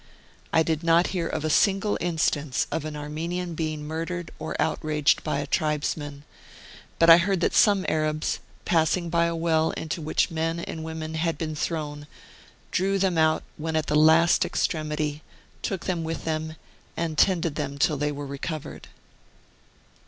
I 0.51 0.63
did 0.63 0.81
not 0.81 1.11
hear 1.13 1.27
of 1.27 1.45
a 1.45 1.49
single 1.51 1.95
instance 2.01 2.65
of 2.71 2.85
an 2.85 2.95
Armenian 2.95 3.53
being 3.53 3.85
murdered 3.85 4.31
or 4.39 4.59
outraged 4.59 5.23
by 5.23 5.37
a 5.37 5.45
tribesman, 5.45 6.23
but 6.97 7.07
I 7.07 7.17
heard 7.17 7.39
that 7.41 7.53
some 7.53 7.85
Arabs, 7.87 8.39
passing 8.65 9.11
by 9.11 9.25
a 9.25 9.35
well 9.35 9.69
into 9.77 10.01
which 10.01 10.31
men 10.31 10.59
and 10.59 10.83
women 10.83 11.13
had 11.13 11.37
been 11.37 11.53
thrown, 11.53 12.07
drew 12.71 12.97
them 12.97 13.19
out 13.19 13.43
when 13.57 13.75
at 13.75 13.85
the 13.85 13.95
last 13.95 14.43
extremity, 14.43 15.21
took 15.61 15.85
them 15.85 16.03
with 16.03 16.25
them, 16.25 16.55
and 16.97 17.15
tended 17.15 17.53
them 17.53 17.77
till 17.77 17.97
they 17.97 18.11
were 18.11 18.25
recovered. 18.25 18.87